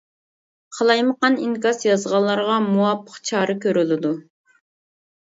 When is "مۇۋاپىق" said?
2.67-3.19